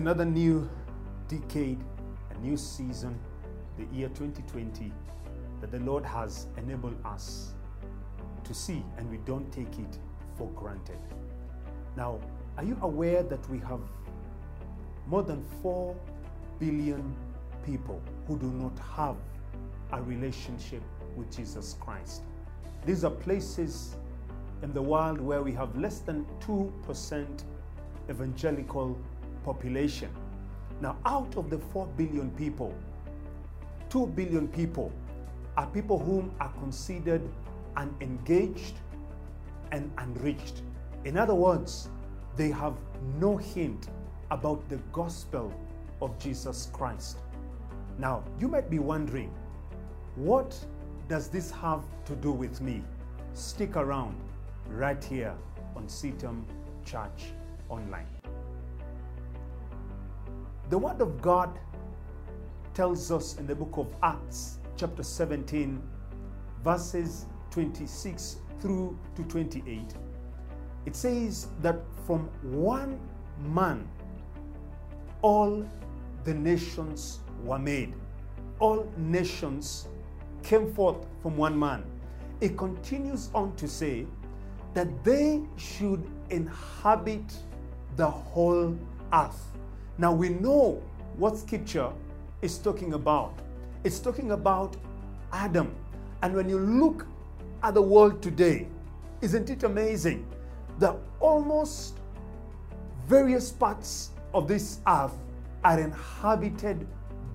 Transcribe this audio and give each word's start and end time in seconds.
Another 0.00 0.24
new 0.24 0.66
decade, 1.28 1.78
a 2.30 2.38
new 2.38 2.56
season, 2.56 3.20
the 3.76 3.84
year 3.94 4.08
2020, 4.08 4.90
that 5.60 5.70
the 5.70 5.80
Lord 5.80 6.06
has 6.06 6.46
enabled 6.56 6.96
us 7.04 7.52
to 8.44 8.54
see, 8.54 8.82
and 8.96 9.10
we 9.10 9.18
don't 9.26 9.52
take 9.52 9.78
it 9.78 9.98
for 10.38 10.48
granted. 10.52 10.96
Now, 11.98 12.18
are 12.56 12.64
you 12.64 12.78
aware 12.80 13.22
that 13.24 13.46
we 13.50 13.58
have 13.58 13.80
more 15.06 15.22
than 15.22 15.44
4 15.60 15.94
billion 16.58 17.14
people 17.66 18.00
who 18.26 18.38
do 18.38 18.46
not 18.46 18.78
have 18.96 19.16
a 19.92 20.00
relationship 20.00 20.82
with 21.14 21.30
Jesus 21.30 21.76
Christ? 21.78 22.22
These 22.86 23.04
are 23.04 23.10
places 23.10 23.96
in 24.62 24.72
the 24.72 24.80
world 24.80 25.20
where 25.20 25.42
we 25.42 25.52
have 25.52 25.76
less 25.76 25.98
than 25.98 26.24
2% 26.40 27.44
evangelical 28.08 28.98
population. 29.44 30.10
Now, 30.80 30.96
out 31.04 31.36
of 31.36 31.50
the 31.50 31.58
4 31.58 31.86
billion 31.96 32.30
people, 32.32 32.74
2 33.90 34.06
billion 34.08 34.48
people 34.48 34.92
are 35.56 35.66
people 35.66 35.98
whom 35.98 36.32
are 36.40 36.52
considered 36.60 37.22
unengaged 37.76 38.74
and 39.72 39.90
unreached. 39.98 40.62
In 41.04 41.16
other 41.16 41.34
words, 41.34 41.88
they 42.36 42.50
have 42.50 42.74
no 43.18 43.36
hint 43.36 43.88
about 44.30 44.68
the 44.68 44.76
gospel 44.92 45.52
of 46.00 46.18
Jesus 46.18 46.70
Christ. 46.72 47.18
Now, 47.98 48.24
you 48.38 48.48
might 48.48 48.70
be 48.70 48.78
wondering, 48.78 49.32
what 50.16 50.56
does 51.08 51.28
this 51.28 51.50
have 51.50 51.82
to 52.06 52.16
do 52.16 52.32
with 52.32 52.60
me? 52.60 52.82
Stick 53.34 53.76
around 53.76 54.16
right 54.68 55.02
here 55.02 55.34
on 55.76 55.86
CITAM 55.88 56.44
Church 56.84 57.32
Online. 57.68 58.19
The 60.70 60.78
Word 60.78 61.00
of 61.00 61.20
God 61.20 61.58
tells 62.74 63.10
us 63.10 63.36
in 63.38 63.46
the 63.48 63.56
book 63.56 63.76
of 63.76 63.92
Acts, 64.04 64.60
chapter 64.76 65.02
17, 65.02 65.82
verses 66.62 67.26
26 67.50 68.36
through 68.60 68.96
to 69.16 69.24
28. 69.24 69.94
It 70.86 70.94
says 70.94 71.48
that 71.60 71.80
from 72.06 72.30
one 72.40 73.00
man 73.52 73.88
all 75.22 75.66
the 76.22 76.34
nations 76.34 77.18
were 77.42 77.58
made. 77.58 77.92
All 78.60 78.88
nations 78.96 79.88
came 80.44 80.72
forth 80.72 81.04
from 81.20 81.36
one 81.36 81.58
man. 81.58 81.82
It 82.40 82.56
continues 82.56 83.28
on 83.34 83.56
to 83.56 83.66
say 83.66 84.06
that 84.74 85.02
they 85.02 85.42
should 85.56 86.08
inhabit 86.30 87.34
the 87.96 88.08
whole 88.08 88.78
earth. 89.12 89.50
Now 89.98 90.12
we 90.12 90.30
know 90.30 90.82
what 91.16 91.36
scripture 91.36 91.92
is 92.42 92.58
talking 92.58 92.94
about. 92.94 93.34
It's 93.84 93.98
talking 93.98 94.32
about 94.32 94.76
Adam. 95.32 95.74
And 96.22 96.34
when 96.34 96.48
you 96.48 96.58
look 96.58 97.06
at 97.62 97.74
the 97.74 97.82
world 97.82 98.22
today, 98.22 98.68
isn't 99.20 99.50
it 99.50 99.62
amazing 99.62 100.26
that 100.78 100.96
almost 101.18 101.98
various 103.06 103.50
parts 103.50 104.10
of 104.32 104.48
this 104.48 104.80
earth 104.86 105.14
are 105.64 105.78
inhabited 105.78 106.86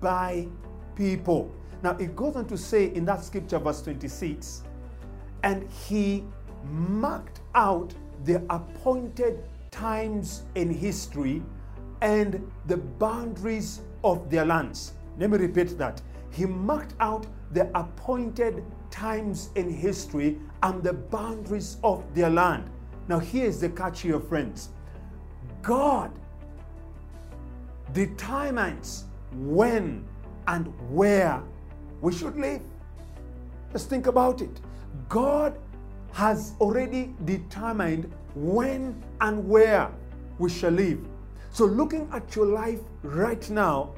by 0.00 0.46
people? 0.94 1.50
Now 1.82 1.96
it 1.98 2.14
goes 2.14 2.36
on 2.36 2.46
to 2.46 2.56
say 2.56 2.92
in 2.94 3.04
that 3.06 3.24
scripture, 3.24 3.58
verse 3.58 3.82
26, 3.82 4.62
and 5.42 5.68
he 5.70 6.24
marked 6.70 7.40
out 7.54 7.92
the 8.24 8.42
appointed 8.50 9.42
times 9.72 10.42
in 10.54 10.70
history 10.70 11.42
and 12.02 12.50
the 12.66 12.76
boundaries 12.76 13.80
of 14.04 14.28
their 14.28 14.44
lands. 14.44 14.92
Let 15.18 15.30
me 15.30 15.38
repeat 15.38 15.78
that. 15.78 16.02
He 16.30 16.44
marked 16.44 16.94
out 17.00 17.26
the 17.52 17.70
appointed 17.78 18.64
times 18.90 19.50
in 19.54 19.70
history 19.70 20.38
and 20.62 20.82
the 20.82 20.92
boundaries 20.92 21.78
of 21.84 22.02
their 22.14 22.28
land. 22.28 22.68
Now, 23.08 23.18
here's 23.18 23.60
the 23.60 23.68
catch 23.68 24.00
here, 24.00 24.20
friends 24.20 24.70
God 25.62 26.10
determines 27.92 29.04
when 29.32 30.04
and 30.48 30.72
where 30.90 31.42
we 32.00 32.12
should 32.12 32.36
live. 32.36 32.62
Just 33.72 33.88
think 33.88 34.06
about 34.08 34.40
it. 34.42 34.60
God 35.08 35.58
has 36.12 36.54
already 36.60 37.14
determined 37.24 38.12
when 38.34 39.02
and 39.20 39.48
where 39.48 39.90
we 40.38 40.50
shall 40.50 40.72
live. 40.72 40.98
So, 41.54 41.66
looking 41.66 42.08
at 42.14 42.34
your 42.34 42.46
life 42.46 42.80
right 43.02 43.50
now, 43.50 43.92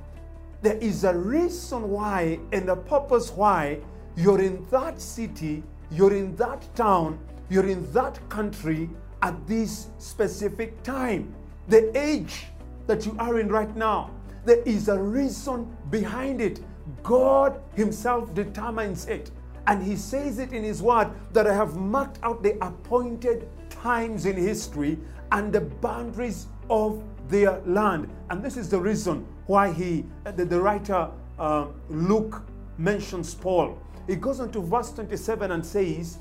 there 0.61 0.77
is 0.79 1.05
a 1.05 1.17
reason 1.17 1.89
why 1.89 2.41
and 2.51 2.69
a 2.69 2.75
purpose 2.75 3.31
why 3.31 3.79
you're 4.17 4.41
in 4.41 4.67
that 4.73 5.01
city, 5.01 5.63
you're 5.89 6.13
in 6.13 6.35
that 6.35 6.67
town, 6.75 7.17
you're 7.49 7.69
in 7.69 7.93
that 7.93 8.19
country 8.29 8.91
at 9.23 9.47
this 9.47 9.87
specific 9.99 10.83
time. 10.83 11.33
The 11.69 11.97
age 11.97 12.47
that 12.89 13.07
you 13.07 13.15
are 13.21 13.39
in 13.39 13.49
right 13.49 13.75
now, 13.77 14.11
there 14.45 14.63
is 14.63 14.89
a 14.89 14.99
reason 14.99 15.77
behind 15.91 16.41
it. 16.41 16.59
God 17.05 17.63
Himself 17.77 18.35
determines 18.35 19.07
it. 19.07 19.31
And 19.69 19.81
He 19.81 19.95
says 19.95 20.41
it 20.41 20.53
in 20.53 20.65
His 20.65 20.83
Word 20.83 21.09
that 21.33 21.47
I 21.47 21.55
have 21.55 21.77
marked 21.77 22.19
out 22.25 22.43
the 22.43 22.59
appointed 22.65 23.49
times 23.71 24.27
in 24.27 24.37
history 24.37 24.99
and 25.31 25.53
the 25.53 25.61
boundaries 25.61 26.49
of 26.69 27.01
their 27.29 27.61
land. 27.67 28.11
And 28.31 28.43
this 28.43 28.57
is 28.57 28.69
the 28.69 28.81
reason 28.81 29.27
why 29.47 29.73
he, 29.73 30.05
the, 30.37 30.45
the 30.45 30.61
writer 30.61 31.11
uh, 31.39 31.67
Luke 31.89 32.43
mentions 32.79 33.35
Paul. 33.35 33.79
He 34.07 34.17
goes 34.17 34.41
on 34.41 34.51
to 34.53 34.61
verse 34.61 34.93
27 34.93 35.51
and 35.51 35.65
says, 35.65 36.19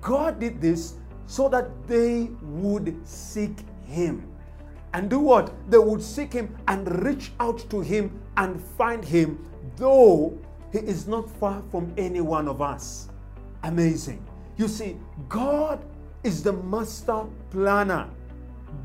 God 0.00 0.40
did 0.40 0.60
this 0.60 0.94
so 1.26 1.48
that 1.48 1.68
they 1.86 2.30
would 2.42 3.06
seek 3.06 3.58
him. 3.84 4.32
And 4.94 5.10
do 5.10 5.18
what? 5.18 5.52
They 5.70 5.78
would 5.78 6.02
seek 6.02 6.32
him 6.32 6.56
and 6.68 7.04
reach 7.04 7.32
out 7.40 7.58
to 7.70 7.80
him 7.80 8.18
and 8.36 8.62
find 8.62 9.04
him, 9.04 9.44
though 9.76 10.38
he 10.72 10.78
is 10.78 11.06
not 11.06 11.28
far 11.38 11.62
from 11.70 11.92
any 11.96 12.20
one 12.20 12.48
of 12.48 12.62
us. 12.62 13.08
Amazing. 13.62 14.24
You 14.56 14.68
see, 14.68 14.96
God 15.28 15.84
is 16.22 16.42
the 16.42 16.52
master 16.52 17.24
planner. 17.50 18.08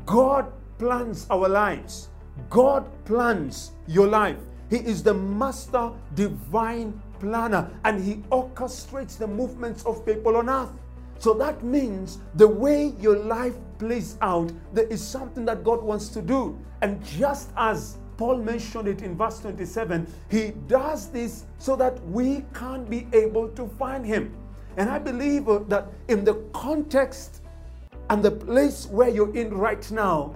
God 0.04 0.52
plans 0.78 1.26
our 1.30 1.48
lives. 1.48 2.08
God 2.50 2.88
plans 3.04 3.72
your 3.86 4.06
life. 4.06 4.38
He 4.70 4.76
is 4.76 5.02
the 5.02 5.14
master 5.14 5.92
divine 6.14 7.00
planner 7.20 7.70
and 7.84 8.02
he 8.02 8.16
orchestrates 8.30 9.18
the 9.18 9.26
movements 9.26 9.84
of 9.84 10.04
people 10.04 10.36
on 10.36 10.48
earth. 10.48 10.72
So 11.18 11.34
that 11.34 11.62
means 11.62 12.18
the 12.34 12.48
way 12.48 12.94
your 12.98 13.16
life 13.16 13.54
plays 13.78 14.16
out, 14.22 14.50
there 14.72 14.86
is 14.86 15.00
something 15.00 15.44
that 15.44 15.62
God 15.62 15.82
wants 15.82 16.08
to 16.08 16.22
do. 16.22 16.58
And 16.80 17.04
just 17.04 17.50
as 17.56 17.98
Paul 18.16 18.38
mentioned 18.38 18.88
it 18.88 19.02
in 19.02 19.16
verse 19.16 19.38
27, 19.40 20.06
he 20.30 20.52
does 20.66 21.08
this 21.10 21.44
so 21.58 21.76
that 21.76 22.04
we 22.08 22.44
can 22.54 22.84
be 22.84 23.06
able 23.12 23.48
to 23.50 23.68
find 23.78 24.04
him. 24.04 24.34
And 24.76 24.90
I 24.90 24.98
believe 24.98 25.46
that 25.68 25.88
in 26.08 26.24
the 26.24 26.34
context 26.52 27.42
and 28.10 28.22
the 28.22 28.30
place 28.30 28.86
where 28.86 29.08
you're 29.08 29.34
in 29.36 29.54
right 29.54 29.88
now, 29.90 30.34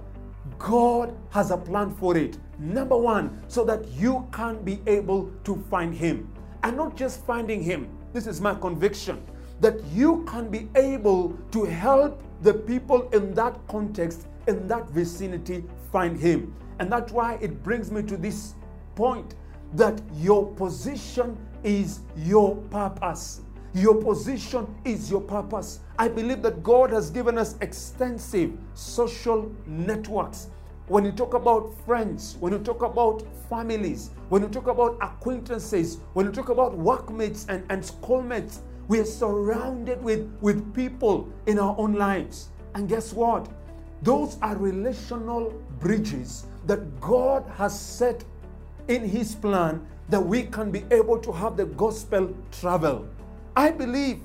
God 0.59 1.15
has 1.29 1.51
a 1.51 1.57
plan 1.57 1.95
for 1.95 2.17
it. 2.17 2.37
Number 2.59 2.97
one, 2.97 3.41
so 3.47 3.63
that 3.65 3.87
you 3.89 4.27
can 4.31 4.63
be 4.63 4.79
able 4.87 5.31
to 5.43 5.63
find 5.69 5.93
Him. 5.93 6.31
And 6.63 6.75
not 6.75 6.95
just 6.95 7.25
finding 7.25 7.61
Him, 7.61 7.89
this 8.13 8.27
is 8.27 8.41
my 8.41 8.55
conviction, 8.55 9.21
that 9.61 9.83
you 9.93 10.23
can 10.27 10.49
be 10.49 10.69
able 10.75 11.37
to 11.51 11.65
help 11.65 12.23
the 12.41 12.53
people 12.53 13.09
in 13.09 13.33
that 13.35 13.55
context, 13.67 14.27
in 14.47 14.67
that 14.67 14.89
vicinity, 14.89 15.63
find 15.91 16.17
Him. 16.19 16.55
And 16.79 16.91
that's 16.91 17.11
why 17.11 17.37
it 17.41 17.63
brings 17.63 17.91
me 17.91 18.03
to 18.03 18.17
this 18.17 18.55
point 18.95 19.35
that 19.73 20.01
your 20.15 20.45
position 20.53 21.37
is 21.63 21.99
your 22.15 22.55
purpose. 22.55 23.41
Your 23.77 23.93
position 23.93 24.65
is 24.85 25.11
your 25.11 25.21
purpose. 25.21 25.81
I 25.99 26.07
believe 26.07 26.41
that 26.41 26.63
God 26.63 26.89
has 26.89 27.11
given 27.11 27.37
us 27.37 27.55
extensive 27.61 28.57
social 28.73 29.51
networks. 29.67 30.47
When 30.87 31.05
you 31.05 31.11
talk 31.11 31.35
about 31.35 31.75
friends, 31.85 32.37
when 32.39 32.53
you 32.53 32.57
talk 32.57 32.81
about 32.81 33.21
families, 33.47 34.09
when 34.29 34.41
you 34.41 34.47
talk 34.47 34.65
about 34.65 34.97
acquaintances, 34.99 35.99
when 36.13 36.25
you 36.25 36.31
talk 36.31 36.49
about 36.49 36.75
workmates 36.75 37.45
and, 37.49 37.63
and 37.69 37.85
schoolmates, 37.85 38.61
we 38.87 38.99
are 38.99 39.05
surrounded 39.05 40.01
with, 40.01 40.27
with 40.41 40.73
people 40.73 41.31
in 41.45 41.59
our 41.59 41.75
own 41.77 41.93
lives. 41.93 42.49
And 42.73 42.89
guess 42.89 43.13
what? 43.13 43.47
Those 44.01 44.39
are 44.41 44.57
relational 44.57 45.51
bridges 45.77 46.47
that 46.65 46.99
God 46.99 47.45
has 47.57 47.79
set 47.79 48.23
in 48.87 49.07
His 49.07 49.35
plan 49.35 49.85
that 50.09 50.25
we 50.25 50.45
can 50.45 50.71
be 50.71 50.83
able 50.89 51.19
to 51.19 51.31
have 51.31 51.57
the 51.57 51.67
gospel 51.67 52.35
travel. 52.51 53.07
I 53.57 53.71
believe 53.71 54.21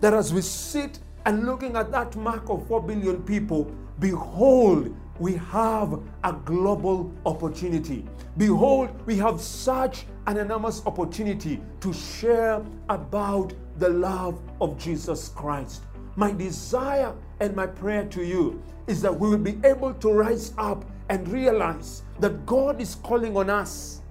that 0.00 0.12
as 0.12 0.34
we 0.34 0.40
sit 0.40 0.98
and 1.24 1.46
looking 1.46 1.76
at 1.76 1.92
that 1.92 2.16
mark 2.16 2.50
of 2.50 2.66
4 2.66 2.82
billion 2.82 3.22
people, 3.22 3.70
behold, 4.00 4.92
we 5.20 5.34
have 5.34 6.00
a 6.24 6.32
global 6.32 7.12
opportunity. 7.24 8.04
Behold, 8.36 8.90
we 9.06 9.16
have 9.18 9.40
such 9.40 10.06
an 10.26 10.36
enormous 10.36 10.84
opportunity 10.84 11.60
to 11.78 11.92
share 11.92 12.60
about 12.88 13.52
the 13.78 13.88
love 13.88 14.42
of 14.60 14.76
Jesus 14.78 15.28
Christ. 15.28 15.82
My 16.16 16.32
desire 16.32 17.14
and 17.38 17.54
my 17.54 17.68
prayer 17.68 18.06
to 18.06 18.24
you 18.24 18.60
is 18.88 19.00
that 19.02 19.16
we 19.16 19.30
will 19.30 19.38
be 19.38 19.60
able 19.62 19.94
to 19.94 20.12
rise 20.12 20.54
up 20.58 20.84
and 21.08 21.28
realize 21.28 22.02
that 22.18 22.44
God 22.46 22.80
is 22.80 22.96
calling 22.96 23.36
on 23.36 23.48
us 23.48 24.01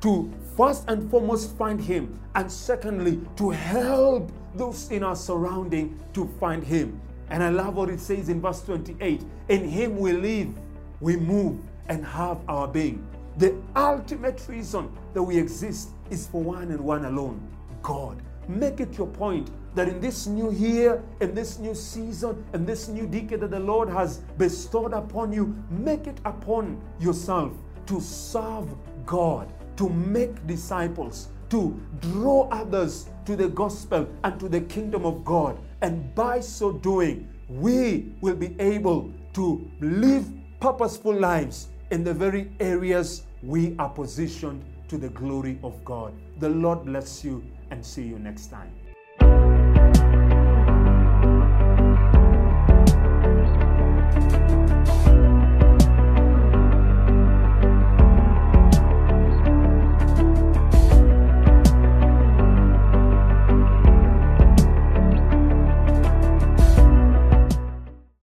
to 0.00 0.32
first 0.56 0.84
and 0.88 1.10
foremost 1.10 1.56
find 1.56 1.80
Him, 1.80 2.18
and 2.34 2.50
secondly, 2.50 3.20
to 3.36 3.50
help 3.50 4.30
those 4.54 4.90
in 4.90 5.02
our 5.02 5.16
surrounding 5.16 5.98
to 6.14 6.26
find 6.40 6.62
Him. 6.62 7.00
And 7.30 7.42
I 7.42 7.50
love 7.50 7.76
what 7.76 7.90
it 7.90 8.00
says 8.00 8.28
in 8.28 8.40
verse 8.40 8.62
28 8.62 9.24
In 9.48 9.68
Him 9.68 9.98
we 9.98 10.12
live, 10.12 10.54
we 11.00 11.16
move, 11.16 11.60
and 11.88 12.04
have 12.04 12.38
our 12.48 12.68
being. 12.68 13.06
The 13.38 13.54
ultimate 13.74 14.42
reason 14.48 14.90
that 15.12 15.22
we 15.22 15.36
exist 15.36 15.90
is 16.10 16.26
for 16.26 16.42
one 16.42 16.70
and 16.70 16.80
one 16.80 17.04
alone 17.04 17.40
God. 17.82 18.22
Make 18.48 18.80
it 18.80 18.96
your 18.96 19.08
point 19.08 19.50
that 19.74 19.88
in 19.88 20.00
this 20.00 20.26
new 20.26 20.52
year, 20.52 21.02
in 21.20 21.34
this 21.34 21.58
new 21.58 21.74
season, 21.74 22.44
in 22.54 22.64
this 22.64 22.88
new 22.88 23.06
decade 23.06 23.40
that 23.40 23.50
the 23.50 23.60
Lord 23.60 23.88
has 23.88 24.18
bestowed 24.38 24.92
upon 24.92 25.32
you, 25.32 25.54
make 25.68 26.06
it 26.06 26.18
upon 26.24 26.80
yourself 26.98 27.52
to 27.86 28.00
serve 28.00 28.68
God, 29.04 29.52
to 29.76 29.88
make 29.88 30.46
disciples, 30.46 31.28
to 31.50 31.80
draw 32.00 32.48
others 32.50 33.08
to 33.24 33.36
the 33.36 33.48
gospel 33.48 34.08
and 34.24 34.38
to 34.40 34.48
the 34.48 34.60
kingdom 34.62 35.04
of 35.04 35.24
God. 35.24 35.58
And 35.82 36.14
by 36.14 36.40
so 36.40 36.72
doing, 36.72 37.28
we 37.48 38.12
will 38.20 38.36
be 38.36 38.56
able 38.58 39.12
to 39.34 39.70
live 39.80 40.26
purposeful 40.60 41.14
lives 41.14 41.68
in 41.90 42.02
the 42.02 42.14
very 42.14 42.50
areas 42.60 43.22
we 43.42 43.76
are 43.78 43.90
positioned 43.90 44.64
to 44.88 44.96
the 44.96 45.08
glory 45.10 45.58
of 45.62 45.84
God. 45.84 46.14
The 46.38 46.48
Lord 46.48 46.84
bless 46.84 47.24
you 47.24 47.44
and 47.70 47.84
see 47.84 48.02
you 48.02 48.18
next 48.18 48.48
time. 48.48 48.72